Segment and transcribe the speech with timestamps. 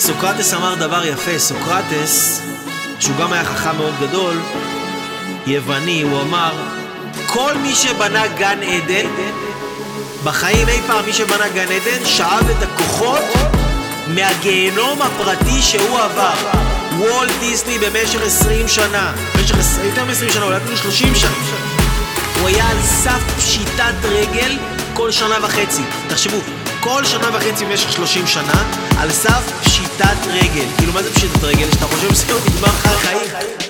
[0.00, 2.42] סוקרטס אמר דבר יפה, סוקרטס,
[3.00, 4.40] שהוא גם היה חכם מאוד גדול,
[5.46, 6.52] יווני, הוא אמר,
[7.26, 9.06] כל מי שבנה גן עדן,
[10.24, 13.22] בחיים אי פעם מי שבנה גן עדן, שאב את הכוחות
[14.06, 16.34] מהגיהנום הפרטי שהוא עבר.
[16.98, 21.30] וולט דיסני במשך 20 שנה, במשך יותר מ-20 שנה, אולי אפילו 30 שנה,
[22.40, 24.58] הוא היה על סף פשיטת רגל
[24.94, 25.82] כל שנה וחצי.
[26.08, 26.36] תחשבו,
[26.80, 30.66] כל שנה וחצי במשך 30 שנה, על סף פשיטת רגל.
[30.78, 31.70] כאילו, מה זה פשיטת רגל?
[31.70, 33.69] שאתה חושב שזהו נגמר לך החיים?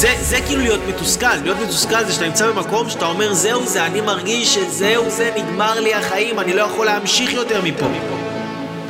[0.00, 3.86] זה, זה כאילו להיות מתוסכל, להיות מתוסכל זה שאתה נמצא במקום שאתה אומר זהו זה,
[3.86, 7.86] אני מרגיש שזהו זה, נגמר לי החיים, אני לא יכול להמשיך יותר מפה.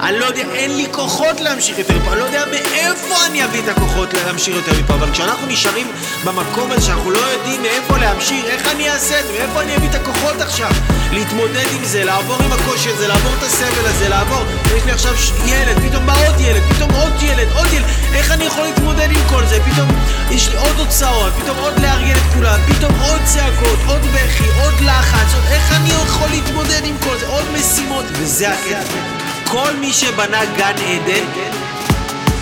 [0.00, 3.60] אני לא יודע, אין לי כוחות להמשיך יותר מפה, אני לא יודע מאיפה אני אביא
[3.60, 5.86] את הכוחות להמשיך יותר מפה, אבל כשאנחנו נשארים
[6.24, 9.88] במקום הזה שאנחנו לא יודעים מאיפה להמשיך, איך אני אעשה את זה, מאיפה אני אביא
[9.88, 10.70] את הכוחות עכשיו?
[11.12, 14.42] להתמודד עם זה, לעבור עם הקושי הזה, לעבור את הסבל הזה, לעבור,
[14.76, 15.12] יש לי עכשיו
[15.46, 19.28] ילד, פתאום בא עוד ילד, פתאום עוד ילד, עוד ילד, איך אני יכול להתמודד עם
[19.28, 19.58] כל זה?
[19.72, 19.88] פתאום
[20.30, 24.74] יש לי עוד הוצאות, פתאום עוד לארגן את כולם, פתאום עוד צעקות, עוד בכי, עוד
[24.80, 27.26] לחץ, עוד איך אני יכול להתמודד עם כל זה?
[27.26, 29.25] עוד משימות, וזה הקטע.
[29.56, 31.24] כל מי שבנה גן עדן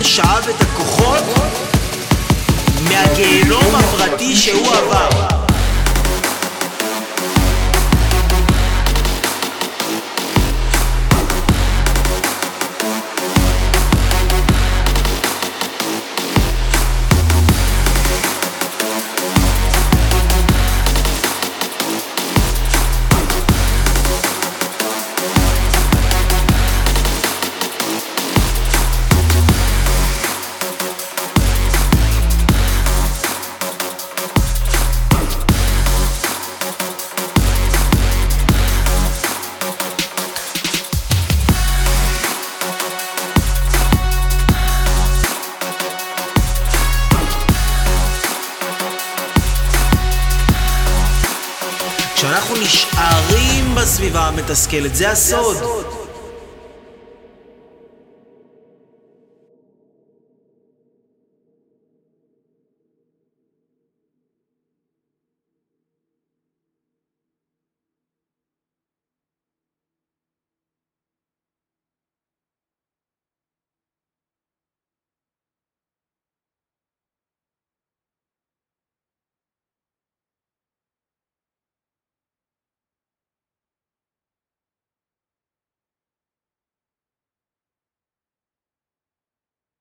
[0.01, 1.23] שאב את הכוחות
[2.89, 5.34] מהגיהנום הפרטי שהוא עבר.
[52.25, 55.94] כשאנחנו נשארים בסביבה המתסכלת, זה הסוד.